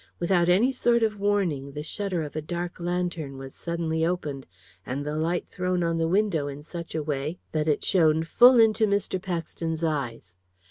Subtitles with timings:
[0.19, 4.47] Without any sort of warning, the shutter of a dark lantern was suddenly opened,
[4.83, 8.59] and the light thrown on the window in such a way that it shone full
[8.59, 9.21] into Mr.
[9.21, 10.35] Paxton's eyes.